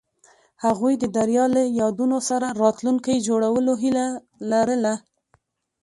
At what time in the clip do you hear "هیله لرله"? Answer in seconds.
3.83-4.93